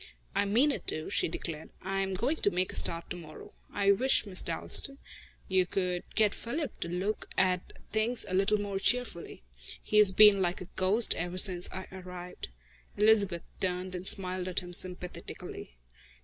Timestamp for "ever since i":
11.17-11.85